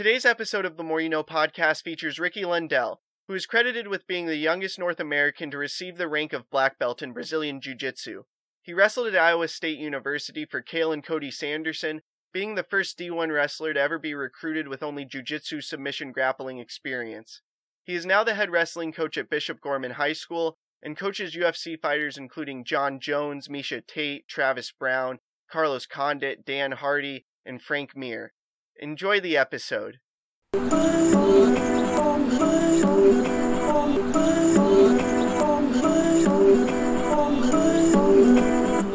[0.00, 4.06] Today's episode of the Moore You Know podcast features Ricky Lundell, who is credited with
[4.06, 7.74] being the youngest North American to receive the rank of black belt in Brazilian Jiu
[7.74, 8.22] Jitsu.
[8.62, 12.00] He wrestled at Iowa State University for Cael and Cody Sanderson,
[12.32, 16.58] being the first D1 wrestler to ever be recruited with only Jiu Jitsu submission grappling
[16.58, 17.42] experience.
[17.84, 21.78] He is now the head wrestling coach at Bishop Gorman High School and coaches UFC
[21.78, 25.18] fighters including Jon Jones, Miesha Tate, Travis Browne,
[25.52, 28.32] Carlos Condit, Dan Hardy, and Frank Mir.
[28.78, 29.98] Enjoy the episode.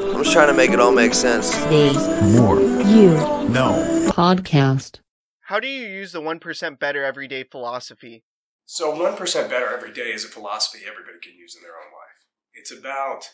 [0.05, 1.55] I'm just trying to make it all make sense.
[1.65, 1.93] The
[2.35, 2.59] Moore.
[2.61, 3.11] You
[3.49, 4.09] Know.
[4.11, 4.99] Podcast.
[5.41, 8.23] How do you use the 1% better everyday philosophy?
[8.65, 12.25] So, 1% better every day is a philosophy everybody can use in their own life.
[12.53, 13.29] It's about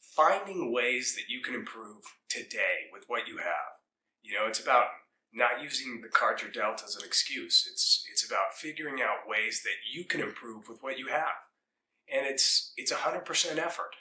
[0.00, 3.76] finding ways that you can improve today with what you have.
[4.22, 4.86] You know, it's about
[5.32, 7.66] not using the card you're dealt as an excuse.
[7.70, 11.48] It's it's about figuring out ways that you can improve with what you have.
[12.12, 13.96] And it's it's 100% effort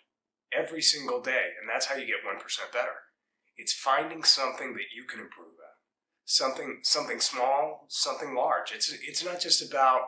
[0.53, 3.07] every single day, and that's how you get 1% better.
[3.55, 5.77] It's finding something that you can improve at.
[6.25, 8.71] Something something small, something large.
[8.71, 10.01] It's it's not just about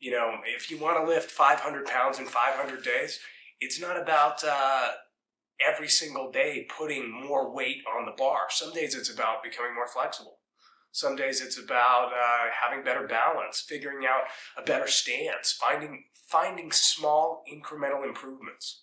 [0.00, 3.20] you know, if you want to lift 500 pounds in 500 days,
[3.60, 4.88] it's not about uh,
[5.66, 8.46] every single day putting more weight on the bar.
[8.48, 10.38] Some days it's about becoming more flexible.
[10.92, 14.22] Some days it's about uh, having better balance, figuring out
[14.58, 18.82] a better stance, finding finding small incremental improvements.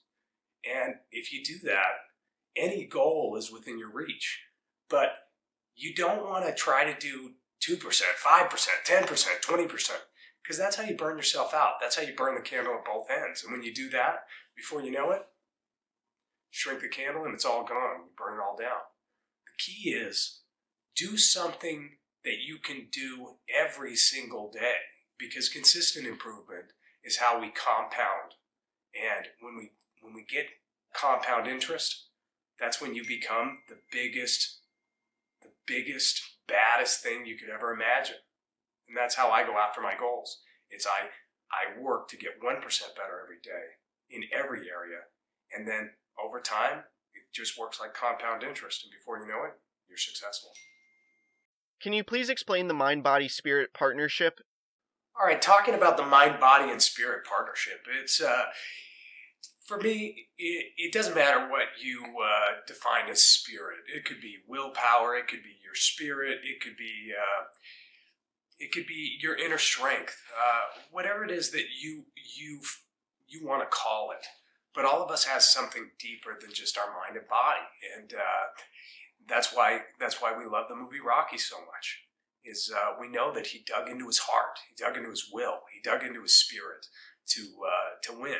[0.66, 1.96] And if you do that,
[2.56, 4.42] any goal is within your reach.
[4.90, 5.14] But
[5.76, 7.34] you don't want to try to do
[7.66, 9.92] 2%, 5%, 10%, 20%,
[10.44, 11.76] because that's how you burn yourself out.
[11.80, 13.44] That's how you burn the candle at both ends.
[13.44, 15.22] And when you do that, before you know it,
[16.50, 18.06] shrink the candle and it's all gone.
[18.06, 18.80] You burn it all down.
[19.46, 20.42] The key is
[20.96, 21.97] do something
[22.28, 24.84] that you can do every single day
[25.18, 28.36] because consistent improvement is how we compound.
[28.92, 30.48] And when we when we get
[30.94, 32.08] compound interest,
[32.60, 34.60] that's when you become the biggest
[35.42, 38.18] the biggest baddest thing you could ever imagine.
[38.90, 40.42] And that's how I go after my goals.
[40.70, 41.08] It's I
[41.48, 43.80] I work to get 1% better every day
[44.10, 45.08] in every area
[45.56, 46.84] and then over time
[47.14, 49.56] it just works like compound interest and before you know it
[49.88, 50.52] you're successful.
[51.82, 54.40] Can you please explain the mind body spirit partnership?
[55.20, 57.86] All right, talking about the mind, body, and spirit partnership.
[58.02, 58.46] It's uh,
[59.66, 60.28] for me.
[60.38, 63.80] It, it doesn't matter what you uh, define as spirit.
[63.94, 65.16] It could be willpower.
[65.16, 66.40] It could be your spirit.
[66.44, 67.46] It could be uh,
[68.60, 70.22] it could be your inner strength.
[70.36, 72.06] Uh, whatever it is that you
[72.36, 72.62] you
[73.28, 74.26] you want to call it.
[74.74, 77.66] But all of us has something deeper than just our mind and body,
[77.98, 78.48] and uh,
[79.28, 82.04] that's why that's why we love the movie Rocky so much.
[82.46, 85.60] Is uh, we know that he dug into his heart, he dug into his will,
[85.74, 86.86] he dug into his spirit
[87.30, 88.40] to uh, to win.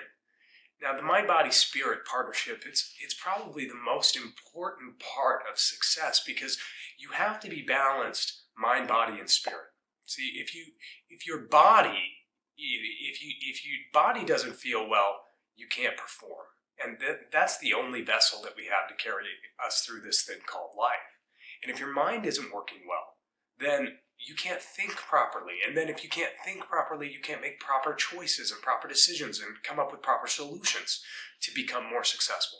[0.82, 6.22] Now, the mind body spirit partnership it's it's probably the most important part of success
[6.26, 6.58] because
[6.98, 9.72] you have to be balanced mind, body, and spirit.
[10.06, 10.66] See, if you
[11.10, 12.14] if your body
[12.58, 15.22] if you if your body doesn't feel well,
[15.56, 16.46] you can't perform.
[16.84, 19.26] And that, that's the only vessel that we have to carry
[19.66, 21.18] us through this thing called life.
[21.64, 23.18] And if your mind isn't working well,
[23.60, 25.56] then you can't think properly.
[25.66, 29.40] And then if you can't think properly, you can't make proper choices and proper decisions
[29.40, 31.02] and come up with proper solutions
[31.42, 32.60] to become more successful.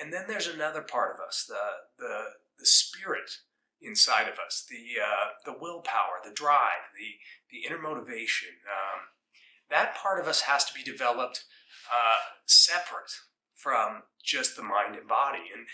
[0.00, 2.24] And then there's another part of us, the the
[2.58, 3.30] the spirit
[3.80, 7.16] inside of us, the uh, the willpower, the drive, the
[7.50, 8.50] the inner motivation.
[8.66, 9.00] Um,
[9.70, 11.44] that part of us has to be developed
[11.90, 13.12] uh, separate
[13.56, 15.42] from just the mind and body.
[15.54, 15.66] And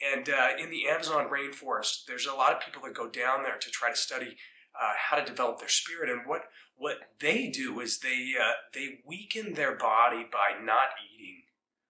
[0.00, 3.58] and uh, in the Amazon rainforest, there's a lot of people that go down there
[3.58, 4.36] to try to study
[4.80, 6.10] uh, how to develop their spirit.
[6.10, 6.42] And what
[6.76, 11.42] what they do is they uh, they weaken their body by not eating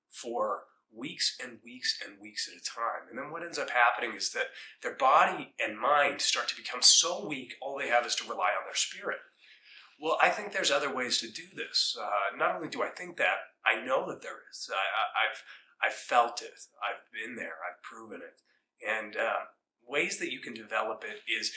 [0.09, 0.65] for
[0.95, 3.09] weeks and weeks and weeks at a time.
[3.11, 4.47] And then what ends up happening is that
[4.83, 8.51] their body and mind start to become so weak, all they have is to rely
[8.59, 9.19] on their spirit.
[10.01, 11.97] Well, I think there's other ways to do this.
[12.01, 14.71] Uh, not only do I think that, I know that there is.
[14.71, 15.43] I, have
[15.83, 16.55] I've felt it.
[16.83, 17.57] I've been there.
[17.67, 18.41] I've proven it.
[18.87, 19.47] And uh,
[19.87, 21.53] ways that you can develop it is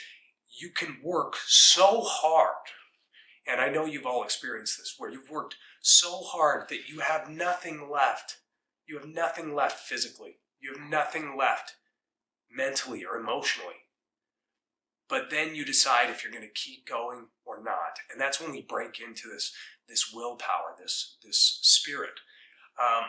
[0.58, 2.56] you can work so hard.
[3.46, 7.28] And I know you've all experienced this, where you've worked so hard that you have
[7.28, 8.38] nothing left.
[8.86, 10.38] You have nothing left physically.
[10.60, 11.76] You have nothing left
[12.50, 13.81] mentally or emotionally
[15.12, 17.98] but then you decide if you're going to keep going or not.
[18.10, 19.52] And that's when we break into this
[19.86, 22.18] this willpower this this spirit.
[22.80, 23.04] Um,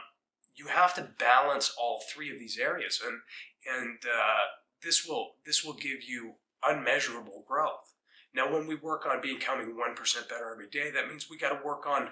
[0.54, 3.22] you have to balance all three of these areas and
[3.66, 4.44] and uh,
[4.84, 7.94] this will this will give you unmeasurable growth.
[8.36, 11.64] Now, when we work on becoming 1% better every day, that means we got to
[11.64, 12.10] work on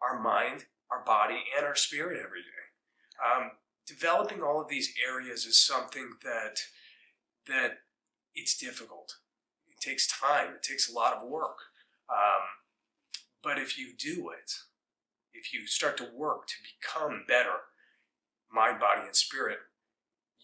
[0.00, 2.64] our mind, our body, and our spirit every day.
[3.22, 3.50] Um,
[3.86, 6.58] developing all of these areas is something that
[7.46, 7.78] that
[8.34, 9.16] it's difficult.
[9.68, 10.54] It takes time.
[10.54, 11.58] It takes a lot of work.
[12.10, 12.42] Um,
[13.42, 14.52] but if you do it,
[15.32, 17.62] if you start to work to become better,
[18.52, 19.58] mind, body, and spirit,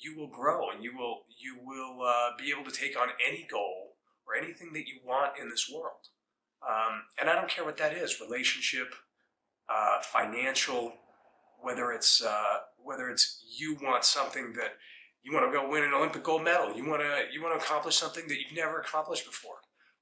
[0.01, 3.47] you will grow and you will you will uh, be able to take on any
[3.51, 3.97] goal
[4.27, 6.09] or anything that you want in this world.
[6.67, 8.95] Um, and I don't care what that is relationship,
[9.69, 10.95] uh, financial,
[11.61, 14.75] whether it's uh, whether it's you want something that
[15.23, 17.65] you want to go win an Olympic gold medal, you want to you want to
[17.65, 19.57] accomplish something that you've never accomplished before.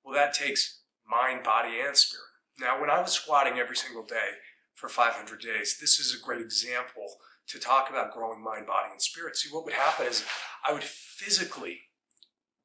[0.04, 2.22] Well, that takes mind, body, and spirit.
[2.58, 4.38] Now, when I was squatting every single day
[4.74, 7.16] for 500 days, this is a great example
[7.48, 9.36] to talk about growing mind, body, and spirit.
[9.36, 10.24] See, what would happen is
[10.66, 11.80] I would physically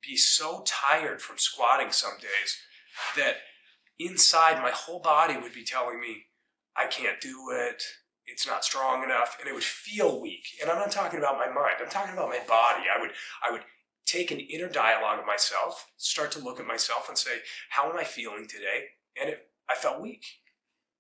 [0.02, 2.58] be so tired from squatting some days
[3.16, 3.38] that
[4.00, 6.26] inside my whole body would be telling me,
[6.76, 7.84] I can't do it.
[8.26, 9.38] It's not strong enough.
[9.40, 10.46] And it would feel weak.
[10.62, 11.76] And I'm not talking about my mind.
[11.82, 12.86] I'm talking about my body.
[12.96, 13.12] I would,
[13.48, 13.62] I would
[14.06, 17.40] take an inner dialogue of myself, start to look at myself and say,
[17.70, 18.90] how am I feeling today?
[19.20, 20.26] And it, I felt weak.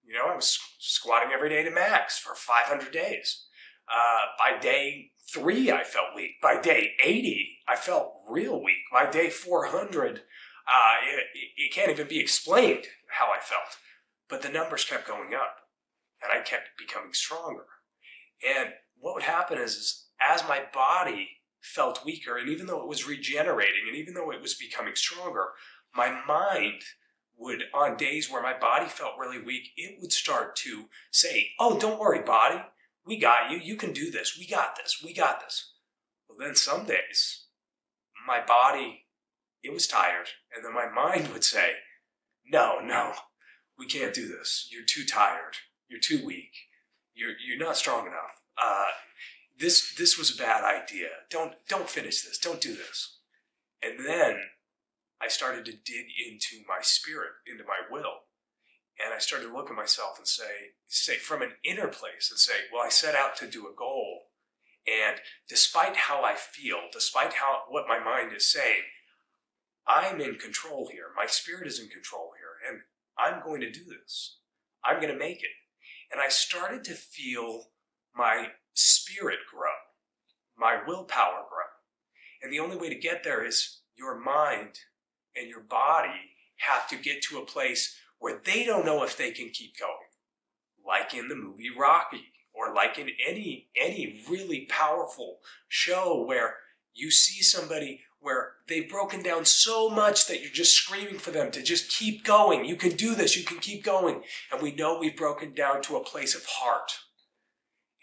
[0.03, 3.45] You know, I was squatting every day to max for 500 days.
[3.87, 6.41] Uh, by day three, I felt weak.
[6.41, 8.77] By day 80, I felt real weak.
[8.91, 10.21] By day 400,
[10.67, 11.25] uh, it,
[11.57, 12.85] it can't even be explained
[13.17, 13.77] how I felt.
[14.29, 15.57] But the numbers kept going up,
[16.21, 17.65] and I kept becoming stronger.
[18.47, 21.29] And what would happen is, is as my body
[21.61, 25.49] felt weaker, and even though it was regenerating, and even though it was becoming stronger,
[25.95, 26.81] my mind
[27.37, 31.79] would, on days where my body felt really weak, it would start to say, Oh,
[31.79, 32.61] don't worry, body
[33.05, 33.57] we got you.
[33.57, 34.37] You can do this.
[34.37, 35.01] We got this.
[35.03, 35.73] We got this.
[36.27, 37.45] Well, then some days,
[38.27, 39.05] my body,
[39.63, 40.27] it was tired.
[40.55, 41.71] And then my mind would say,
[42.45, 43.13] no, no,
[43.77, 44.67] we can't do this.
[44.71, 45.55] You're too tired.
[45.91, 46.53] You're too weak.
[47.13, 48.41] You're, you're not strong enough.
[48.57, 48.85] Uh,
[49.59, 51.09] this, this was a bad idea.
[51.29, 52.37] Don't, don't finish this.
[52.37, 53.17] Don't do this.
[53.83, 54.37] And then
[55.21, 58.21] I started to dig into my spirit, into my will
[59.03, 62.39] and I started to look at myself and say, say from an inner place and
[62.39, 64.27] say, well, I set out to do a goal,
[64.87, 65.17] and
[65.47, 68.83] despite how I feel, despite how what my mind is saying,
[69.87, 71.05] I'm in control here.
[71.15, 72.81] My spirit is in control here, and
[73.17, 74.37] I'm going to do this.
[74.83, 75.49] I'm going to make it.
[76.11, 77.69] And I started to feel
[78.15, 79.69] my spirit grow,
[80.57, 81.71] my willpower grow.
[82.41, 84.79] And the only way to get there is your mind
[85.35, 89.31] and your body have to get to a place where they don't know if they
[89.31, 89.91] can keep going,
[90.85, 96.55] like in the movie Rocky, or like in any any really powerful show where
[96.93, 101.51] you see somebody where they've broken down so much that you're just screaming for them
[101.51, 102.65] to just keep going.
[102.65, 103.35] You can do this.
[103.35, 104.21] You can keep going.
[104.51, 106.91] And we know we've broken down to a place of heart.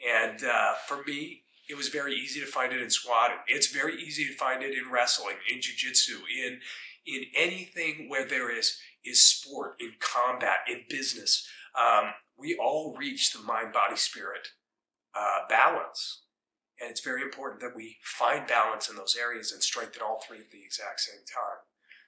[0.06, 3.36] And uh, for me, it was very easy to find it in squatting.
[3.46, 6.60] It's very easy to find it in wrestling, in jujitsu, in
[7.06, 11.46] in anything where there is is sport, in combat, in business.
[11.78, 14.48] Um, we all reach the mind, body, spirit
[15.14, 16.22] uh, balance.
[16.80, 20.38] And it's very important that we find balance in those areas and strengthen all three
[20.38, 21.58] at the exact same time.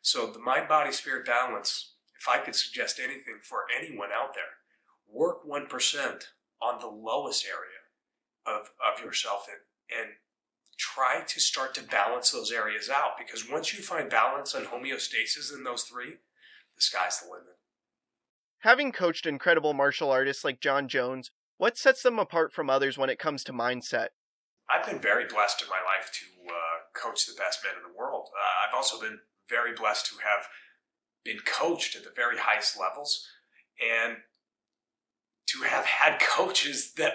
[0.02, 4.60] So, the mind, body, spirit balance, if I could suggest anything for anyone out there,
[5.08, 6.24] work 1%
[6.62, 7.80] on the lowest area
[8.46, 10.10] of, of yourself and, and
[10.78, 15.52] try to start to balance those areas out because once you find balance and homeostasis
[15.54, 16.10] in those three,
[16.74, 17.58] the sky's the limit.
[18.60, 23.10] Having coached incredible martial artists like Jon Jones, what sets them apart from others when
[23.10, 24.08] it comes to mindset?
[24.72, 26.54] I've been very blessed in my life to uh,
[26.94, 28.28] coach the best men in the world.
[28.32, 30.46] Uh, I've also been very blessed to have
[31.24, 33.26] been coached at the very highest levels
[33.80, 34.18] and
[35.48, 37.14] to have had coaches that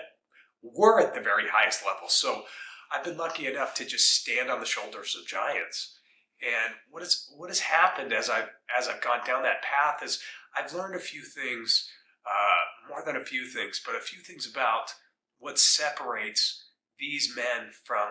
[0.61, 2.09] were at the very highest level.
[2.09, 2.43] So
[2.91, 5.95] I've been lucky enough to just stand on the shoulders of giants
[6.41, 10.21] and what has what has happened as I've as I've gone down that path is
[10.57, 11.89] I've learned a few things,
[12.25, 14.93] uh, more than a few things, but a few things about
[15.37, 16.64] what separates
[16.99, 18.07] these men from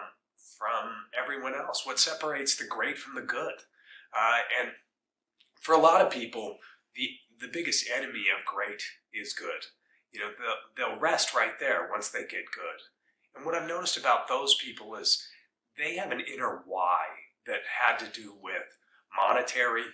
[0.59, 1.85] from everyone else.
[1.85, 3.55] What separates the great from the good,
[4.17, 4.71] uh, and
[5.61, 6.59] for a lot of people,
[6.95, 7.09] the
[7.41, 9.67] the biggest enemy of great is good.
[10.13, 12.81] You know, they'll, they'll rest right there once they get good.
[13.35, 15.27] And what I've noticed about those people is
[15.77, 17.03] they have an inner why
[17.47, 18.79] that had to do with
[19.17, 19.85] monetary,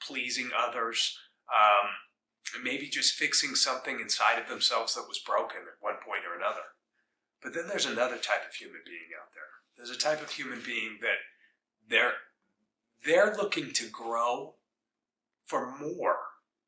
[0.00, 1.18] pleasing others,
[1.52, 6.36] um, maybe just fixing something inside of themselves that was broken at one point or
[6.36, 6.73] another.
[7.44, 9.42] But then there's another type of human being out there.
[9.76, 11.18] There's a type of human being that
[11.88, 12.14] they're
[13.04, 14.54] they're looking to grow
[15.44, 16.16] for more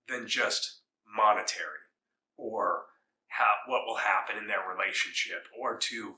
[0.06, 0.80] than just
[1.16, 1.88] monetary
[2.36, 2.82] or
[3.28, 6.16] how, what will happen in their relationship or to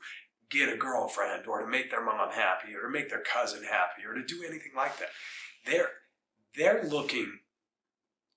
[0.51, 4.03] get a girlfriend or to make their mom happy or to make their cousin happy
[4.05, 5.11] or to do anything like that.
[5.65, 5.91] They're
[6.57, 7.41] they're looking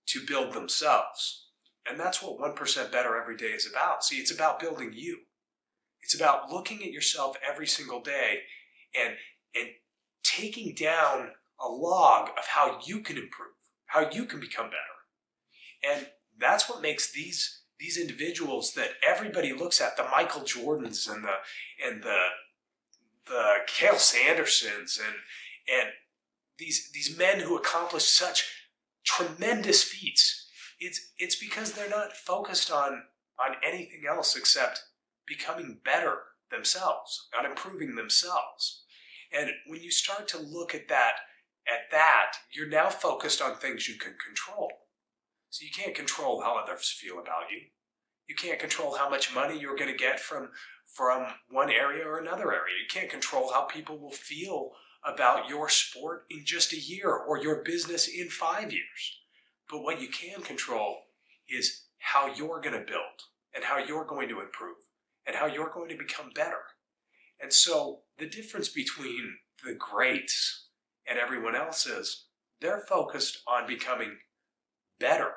[0.08, 1.48] to build themselves.
[1.90, 4.04] And that's what 1% better every day is about.
[4.04, 5.22] See, it's about building you.
[6.04, 8.42] It's about looking at yourself every single day
[9.00, 9.16] and
[9.56, 9.70] and
[10.24, 13.54] taking down a log of how you can improve,
[13.88, 15.96] how you can become better.
[15.96, 16.08] And
[16.40, 21.36] that's what makes these these individuals that everybody looks at, the Michael Jordans and the
[21.86, 22.20] and the
[23.28, 25.16] the Cael Sandersons and
[25.72, 25.90] and
[26.58, 28.50] these these men who accomplish such
[29.04, 30.48] tremendous feats.
[30.80, 33.04] It's it's because they're not focused on
[33.40, 34.84] on anything else except
[35.32, 36.18] becoming better
[36.50, 38.84] themselves, on improving themselves.
[39.32, 41.14] And when you start to look at that
[41.68, 44.70] at that, you're now focused on things you can control.
[45.50, 47.62] So you can't control how others feel about you.
[48.28, 50.50] You can't control how much money you're going to get from
[50.86, 52.76] from one area or another area.
[52.82, 54.72] You can't control how people will feel
[55.06, 59.02] about your sport in just a year or your business in 5 years.
[59.70, 60.98] But what you can control
[61.48, 63.18] is how you're going to build
[63.56, 64.78] and how you're going to improve
[65.32, 66.60] and how you're going to become better.
[67.42, 70.68] And so the difference between the greats
[71.10, 72.26] and everyone else is
[72.60, 74.18] they're focused on becoming
[75.00, 75.32] better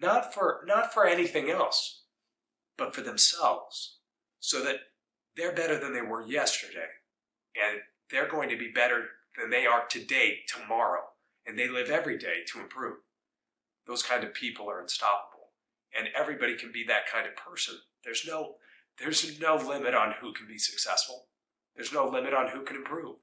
[0.00, 2.02] not for not for anything else,
[2.76, 3.98] but for themselves,
[4.40, 4.76] so that
[5.36, 6.86] they're better than they were yesterday,
[7.56, 11.02] and they're going to be better than they are today, tomorrow,
[11.46, 12.98] and they live every day to improve.
[13.86, 15.52] Those kind of people are unstoppable,
[15.96, 17.76] and everybody can be that kind of person.
[18.04, 18.56] There's no
[19.00, 21.26] there's no limit on who can be successful.
[21.74, 23.16] There's no limit on who can improve.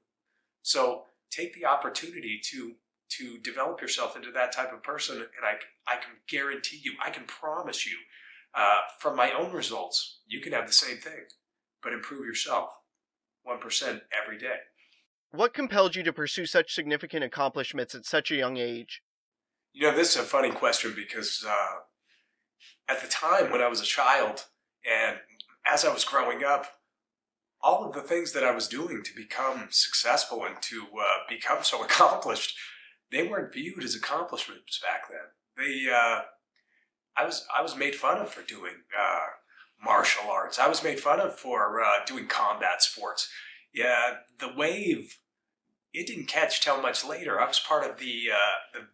[0.62, 2.74] So take the opportunity to
[3.08, 5.16] to develop yourself into that type of person.
[5.16, 5.54] And I,
[5.86, 7.96] I can guarantee you, I can promise you,
[8.52, 11.26] uh, from my own results, you can have the same thing,
[11.82, 12.70] but improve yourself
[13.46, 14.56] 1% every day.
[15.30, 19.02] What compelled you to pursue such significant accomplishments at such a young age?
[19.72, 21.80] You know, this is a funny question because uh,
[22.88, 24.46] at the time when I was a child
[24.84, 25.18] and
[25.70, 26.66] as I was growing up,
[27.62, 31.58] all of the things that I was doing to become successful and to uh, become
[31.62, 32.56] so accomplished
[33.12, 35.18] they weren't viewed as accomplishments back then.
[35.56, 36.22] They, uh,
[37.16, 39.26] I was, I was made fun of for doing uh,
[39.82, 40.58] martial arts.
[40.58, 43.30] I was made fun of for uh, doing combat sports.
[43.72, 45.18] Yeah, the wave,
[45.92, 47.40] it didn't catch till much later.
[47.40, 48.86] I was part of the, uh, the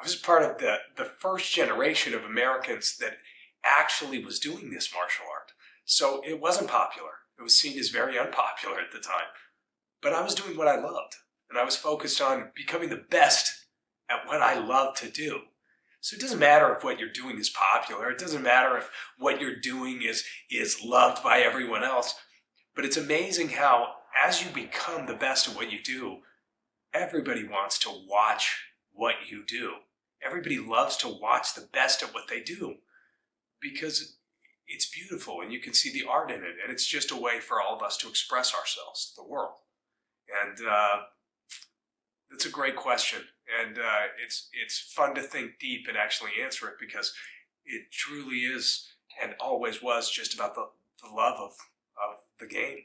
[0.00, 3.18] I was part of the the first generation of Americans that
[3.64, 5.41] actually was doing this martial art.
[5.84, 7.10] So it wasn't popular.
[7.38, 9.26] It was seen as very unpopular at the time.
[10.00, 11.16] But I was doing what I loved
[11.50, 13.66] and I was focused on becoming the best
[14.08, 15.40] at what I love to do.
[16.00, 18.10] So it doesn't matter if what you're doing is popular.
[18.10, 22.14] It doesn't matter if what you're doing is is loved by everyone else.
[22.74, 23.86] But it's amazing how
[24.20, 26.18] as you become the best at what you do,
[26.92, 29.74] everybody wants to watch what you do.
[30.24, 32.76] Everybody loves to watch the best at what they do
[33.60, 34.16] because
[34.66, 36.56] it's beautiful and you can see the art in it.
[36.62, 39.54] And it's just a way for all of us to express ourselves to the world.
[40.44, 41.02] And uh,
[42.32, 43.20] that's a great question,
[43.60, 47.12] and uh, it's it's fun to think deep and actually answer it because
[47.66, 48.88] it truly is
[49.22, 50.66] and always was just about the,
[51.02, 52.78] the love of of the game.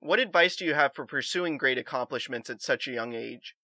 [0.00, 3.56] What advice do you have for pursuing great accomplishments at such a young age?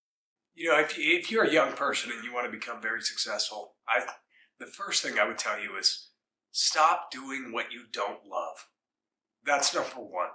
[0.54, 3.74] You know, if if you're a young person and you want to become very successful,
[3.86, 4.06] I
[4.58, 6.08] the first thing I would tell you is
[6.52, 8.68] stop doing what you don't love.
[9.44, 10.30] That's number one.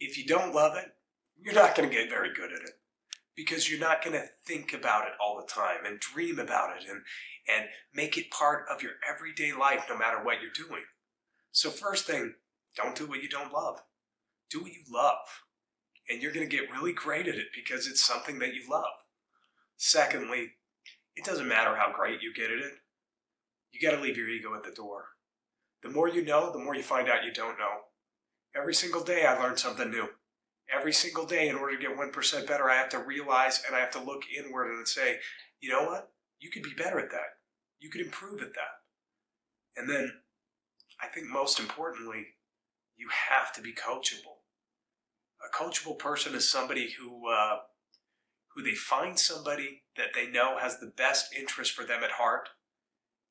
[0.00, 0.88] If you don't love it,
[1.40, 2.80] you're not going to get very good at it
[3.36, 6.88] because you're not going to think about it all the time and dream about it
[6.88, 7.02] and
[7.48, 10.82] and make it part of your everyday life no matter what you're doing.
[11.50, 12.34] So first thing,
[12.76, 13.82] don't do what you don't love.
[14.48, 15.42] Do what you love.
[16.08, 18.84] And you're going to get really great at it because it's something that you love.
[19.76, 20.52] Secondly,
[21.16, 22.74] it doesn't matter how great you get at it.
[23.72, 25.06] You got to leave your ego at the door.
[25.82, 27.82] The more you know, the more you find out you don't know.
[28.54, 30.08] Every single day I learn something new
[30.72, 33.80] every single day in order to get 1% better, I have to realize and I
[33.80, 35.18] have to look inward and say,
[35.60, 36.10] you know what?
[36.40, 37.38] You could be better at that.
[37.78, 39.76] You could improve at that.
[39.76, 40.12] And then
[41.00, 42.26] I think most importantly,
[42.96, 44.40] you have to be coachable.
[45.42, 47.58] A coachable person is somebody who, uh,
[48.54, 52.48] who they find somebody that they know has the best interest for them at heart,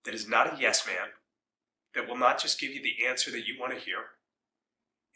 [0.03, 1.10] that is not a yes man,
[1.96, 3.98] that will not just give you the answer that you want to hear.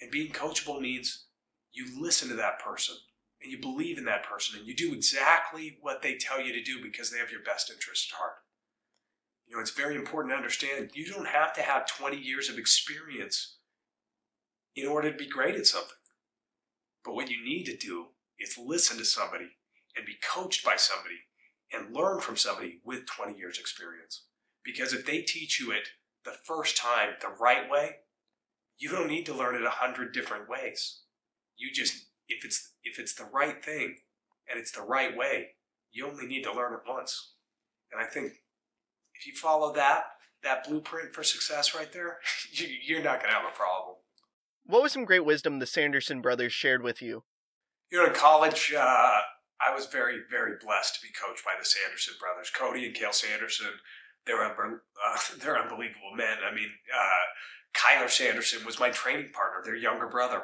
[0.01, 1.25] And being coachable means
[1.71, 2.95] you listen to that person
[3.41, 6.63] and you believe in that person and you do exactly what they tell you to
[6.63, 8.35] do because they have your best interest at heart.
[9.47, 12.57] You know, it's very important to understand you don't have to have 20 years of
[12.57, 13.57] experience
[14.75, 15.97] in order to be great at something.
[17.03, 18.07] But what you need to do
[18.39, 19.51] is listen to somebody
[19.95, 21.19] and be coached by somebody
[21.71, 24.23] and learn from somebody with 20 years experience.
[24.63, 25.89] Because if they teach you it
[26.25, 27.97] the first time the right way,
[28.77, 31.01] you don't need to learn it a hundred different ways.
[31.55, 33.97] You just if it's if it's the right thing
[34.49, 35.49] and it's the right way,
[35.91, 37.33] you only need to learn it once.
[37.91, 38.33] And I think
[39.13, 40.03] if you follow that
[40.43, 42.19] that blueprint for success right there,
[42.83, 43.95] you're not going to have a problem.
[44.65, 47.23] What was some great wisdom the Sanderson brothers shared with you?
[47.91, 49.19] You know, in college, uh,
[49.61, 53.13] I was very, very blessed to be coached by the Sanderson brothers, Cody and Cael
[53.13, 53.79] Sanderson.
[54.25, 56.37] They're uh, they're unbelievable men.
[56.49, 57.25] I mean, uh,
[57.75, 60.43] Cyler Sanderson was my training partner, their younger brother,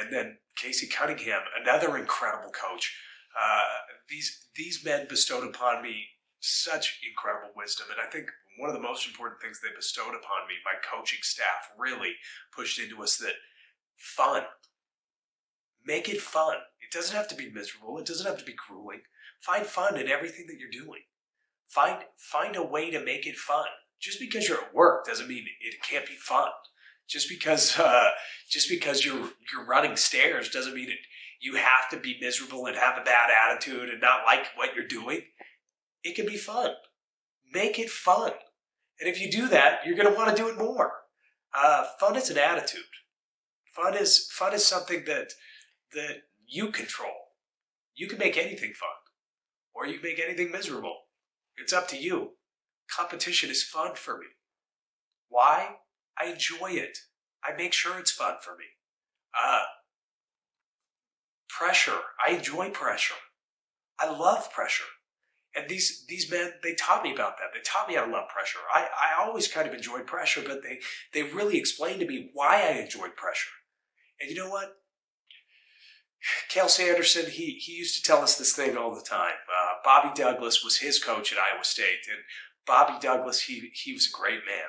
[0.00, 2.96] and then Casey Cunningham, another incredible coach.
[3.38, 3.64] Uh,
[4.08, 6.06] these these men bestowed upon me
[6.40, 10.48] such incredible wisdom, and I think one of the most important things they bestowed upon
[10.48, 12.14] me, my coaching staff really
[12.54, 13.34] pushed into us that
[13.96, 14.42] fun.
[15.84, 16.56] Make it fun.
[16.80, 17.98] It doesn't have to be miserable.
[17.98, 19.02] It doesn't have to be grueling.
[19.40, 21.02] Find fun in everything that you're doing.
[21.68, 23.66] Find find a way to make it fun.
[24.00, 26.48] Just because you're at work doesn't mean it can't be fun.
[27.06, 28.10] Just because uh,
[28.48, 30.98] just because you're you're running stairs doesn't mean it,
[31.40, 34.86] you have to be miserable and have a bad attitude and not like what you're
[34.86, 35.22] doing.
[36.02, 36.72] It can be fun.
[37.52, 38.32] Make it fun.
[39.00, 40.92] And if you do that, you're going to want to do it more.
[41.54, 42.82] Uh, fun is an attitude.
[43.74, 45.32] Fun is fun is something that
[45.92, 47.12] that you control.
[47.94, 48.88] You can make anything fun,
[49.74, 50.96] or you can make anything miserable.
[51.60, 52.32] It's up to you.
[52.90, 54.26] Competition is fun for me.
[55.28, 55.76] Why?
[56.18, 56.98] I enjoy it.
[57.44, 58.64] I make sure it's fun for me.
[59.40, 59.64] Uh,
[61.48, 62.00] pressure.
[62.26, 63.14] I enjoy pressure.
[64.00, 64.84] I love pressure.
[65.56, 67.48] And these these men, they taught me about that.
[67.54, 68.58] They taught me how to love pressure.
[68.72, 70.78] I, I always kind of enjoyed pressure, but they,
[71.12, 73.50] they really explained to me why I enjoyed pressure.
[74.20, 74.76] And you know what?
[76.50, 79.38] Cael Sanderson, he, he used to tell us this thing all the time.
[79.48, 82.18] Uh, Bobby Douglas was his coach at Iowa State, and
[82.66, 84.68] Bobby Douglas, he, he was a great man,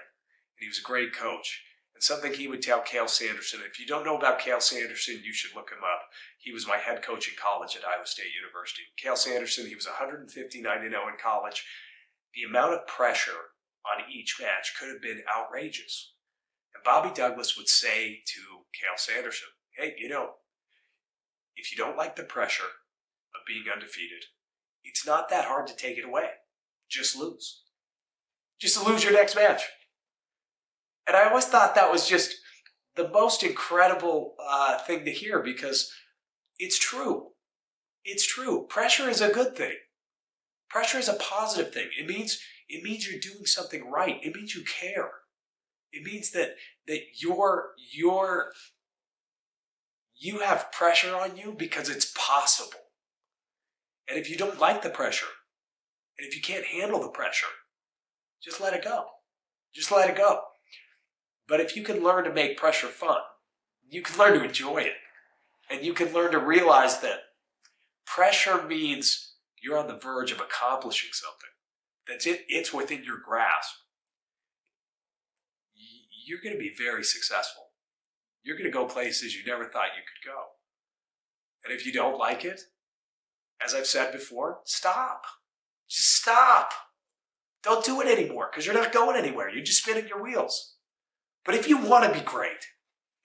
[0.55, 1.63] and he was a great coach.
[1.95, 5.33] And something he would tell Cael Sanderson, if you don't know about Cael Sanderson, you
[5.33, 6.03] should look him up.
[6.37, 8.83] He was my head coach in college at Iowa State University.
[9.03, 11.65] Cael Sanderson, he was 159 0 in college.
[12.33, 13.51] The amount of pressure
[13.83, 16.13] on each match could have been outrageous.
[16.73, 20.35] And Bobby Douglas would say to Cael Sanderson, hey, you know,
[21.59, 22.63] if you don't like the pressure
[23.35, 24.25] of being undefeated,
[24.83, 26.29] it's not that hard to take it away.
[26.89, 27.63] Just lose.
[28.59, 29.63] Just lose your next match.
[31.07, 32.35] And I always thought that was just
[32.95, 35.91] the most incredible uh, thing to hear because
[36.57, 37.29] it's true.
[38.03, 38.65] It's true.
[38.69, 39.75] Pressure is a good thing.
[40.69, 41.89] Pressure is a positive thing.
[41.99, 44.19] It means it means you're doing something right.
[44.21, 45.09] It means you care.
[45.91, 46.55] It means that
[46.87, 48.51] that you're you're
[50.19, 52.79] you have pressure on you because it's possible.
[54.07, 55.27] And if you don't like the pressure,
[56.17, 57.47] and if you can't handle the pressure,
[58.43, 59.05] just let it go.
[59.73, 60.41] Just let it go.
[61.47, 63.19] But if you can learn to make pressure fun,
[63.87, 64.93] you can learn to enjoy it.
[65.69, 67.19] And you can learn to realize that
[68.05, 71.49] pressure means you're on the verge of accomplishing something.
[72.07, 73.73] That's it, it's within your grasp.
[76.25, 77.68] You're going to be very successful
[78.43, 80.39] you're going to go places you never thought you could go.
[81.63, 82.61] And if you don't like it,
[83.63, 85.23] as I've said before, stop.
[85.89, 86.71] Just stop.
[87.63, 89.49] Don't do it anymore because you're not going anywhere.
[89.49, 90.75] You're just spinning your wheels.
[91.45, 92.67] But if you want to be great,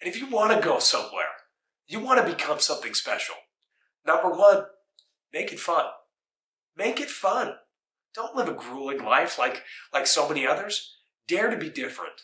[0.01, 1.35] and if you want to go somewhere,
[1.87, 3.37] you want to become something special,
[4.07, 4.65] number one,
[5.33, 5.87] make it fun.
[6.77, 7.55] Make it fun.
[8.15, 10.97] Don't live a grueling life like, like so many others.
[11.29, 12.23] Dare to be different.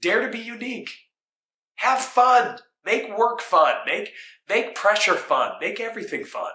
[0.00, 0.90] Dare to be unique.
[1.82, 2.58] Have fun.
[2.84, 3.74] Make work fun.
[3.84, 4.12] Make,
[4.48, 5.54] make pressure fun.
[5.60, 6.52] Make everything fun.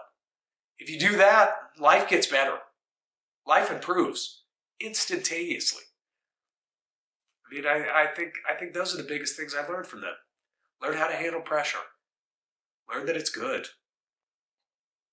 [0.80, 2.60] If you do that, life gets better.
[3.46, 4.44] Life improves
[4.80, 5.84] instantaneously.
[7.46, 10.00] I mean, I, I think I think those are the biggest things I learned from
[10.00, 10.14] them.
[10.82, 11.78] Learn how to handle pressure.
[12.90, 13.68] Learn that it's good.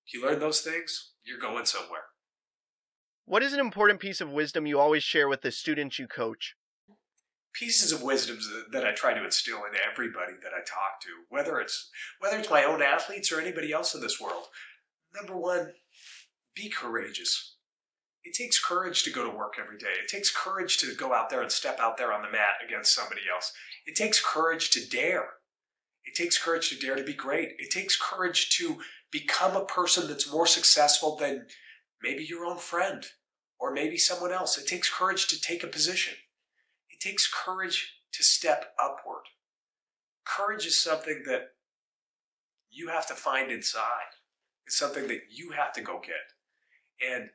[0.07, 2.03] If you learn those things, you're going somewhere.
[3.25, 6.55] What is an important piece of wisdom you always share with the students you coach?
[7.57, 11.59] Pieces of wisdoms that I try to instill in everybody that I talk to, whether
[11.59, 11.89] it's
[12.19, 14.45] whether it's my own athletes or anybody else in this world.
[15.15, 15.71] Number one,
[16.55, 17.55] be courageous.
[18.23, 19.93] It takes courage to go to work every day.
[20.01, 22.93] It takes courage to go out there and step out there on the mat against
[22.93, 23.53] somebody else.
[23.85, 25.29] It takes courage to dare.
[26.05, 27.53] It takes courage to dare to be great.
[27.59, 28.77] It takes courage to
[29.11, 31.45] become a person that's more successful than
[32.01, 33.05] maybe your own friend
[33.59, 34.57] or maybe someone else.
[34.57, 36.15] It takes courage to take a position.
[36.95, 39.25] It takes courage to step upward.
[40.25, 41.49] Courage is something that
[42.71, 44.15] you have to find inside.
[44.65, 47.05] It's something that you have to go get.
[47.05, 47.31] And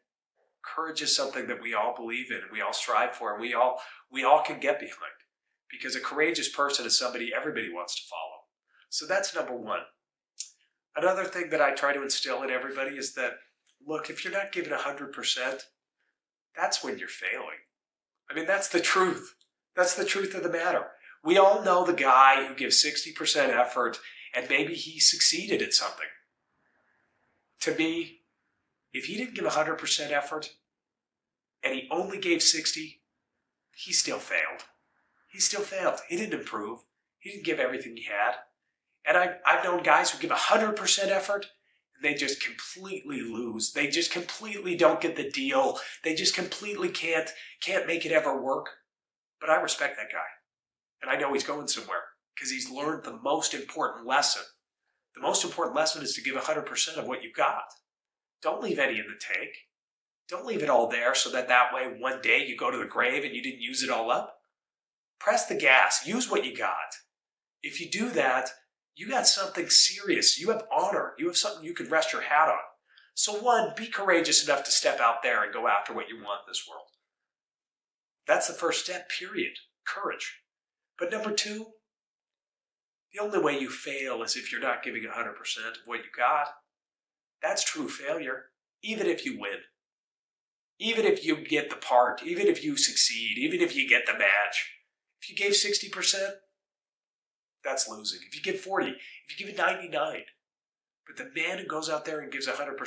[0.65, 3.53] courage is something that we all believe in and we all strive for and we
[3.53, 4.97] all we all can get behind.
[5.71, 8.45] Because a courageous person is somebody everybody wants to follow.
[8.89, 9.81] So that's number one.
[10.97, 13.35] Another thing that I try to instill in everybody is that
[13.87, 15.61] look, if you're not giving 100%,
[16.57, 17.61] that's when you're failing.
[18.31, 19.35] I mean, that's the truth.
[19.77, 20.89] That's the truth of the matter.
[21.23, 23.99] We all know the guy who gives 60% effort
[24.35, 26.07] and maybe he succeeded at something.
[27.61, 28.21] To me,
[28.93, 30.51] if he didn't give 100% effort
[31.63, 33.03] and he only gave 60,
[33.77, 34.65] he still failed.
[35.31, 36.01] He still failed.
[36.09, 36.81] He didn't improve.
[37.19, 38.37] He didn't give everything he had.
[39.07, 41.47] And I, I've known guys who give 100% effort
[41.95, 43.73] and they just completely lose.
[43.73, 45.79] They just completely don't get the deal.
[46.03, 47.31] They just completely can't,
[47.61, 48.71] can't make it ever work.
[49.41, 50.19] But I respect that guy.
[51.03, 52.03] And I know he's going somewhere
[52.35, 54.43] because he's learned the most important lesson.
[55.15, 57.65] The most important lesson is to give 100% of what you got.
[58.43, 59.51] Don't leave any in the tank.
[60.29, 62.85] Don't leave it all there so that that way one day you go to the
[62.85, 64.37] grave and you didn't use it all up.
[65.19, 66.07] Press the gas.
[66.07, 66.95] Use what you got.
[67.63, 68.51] If you do that,
[68.95, 70.39] you got something serious.
[70.39, 71.15] You have honor.
[71.19, 72.59] You have something you can rest your hat on.
[73.15, 76.43] So, one, be courageous enough to step out there and go after what you want
[76.47, 76.87] in this world.
[78.31, 79.55] That's the first step, period.
[79.85, 80.43] Courage.
[80.97, 81.67] But number two,
[83.13, 85.35] the only way you fail is if you're not giving 100% of
[85.85, 86.47] what you got.
[87.43, 88.51] That's true failure,
[88.85, 89.59] even if you win.
[90.79, 94.13] Even if you get the part, even if you succeed, even if you get the
[94.13, 94.77] match.
[95.21, 96.31] If you gave 60%,
[97.65, 98.21] that's losing.
[98.29, 98.91] If you give 40,
[99.27, 100.21] if you give it 99.
[101.05, 102.79] But the man who goes out there and gives 100%,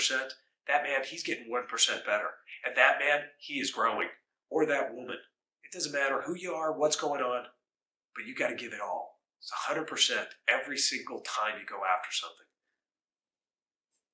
[0.69, 2.29] that man, he's getting 1% better.
[2.65, 4.07] And that man, he is growing.
[4.49, 5.17] Or that woman.
[5.73, 7.45] Doesn't matter who you are, what's going on,
[8.15, 9.17] but you got to give it all.
[9.41, 12.45] It's 100% every single time you go after something.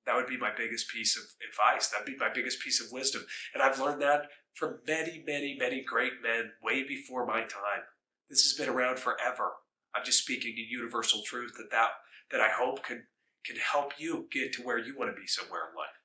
[0.06, 1.88] That would be my biggest piece of advice.
[1.88, 3.26] That'd be my biggest piece of wisdom.
[3.52, 4.22] And I've learned that
[4.54, 7.84] from many, many, many great men way before my time.
[8.30, 9.52] This has been around forever.
[9.94, 11.90] I'm just speaking a universal truth that that,
[12.32, 13.04] that I hope can,
[13.44, 16.00] can help you get to where you want to be somewhere in life.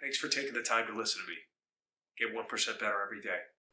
[0.00, 1.38] Thanks for taking the time to listen to me.
[2.18, 3.51] Get 1% better every day.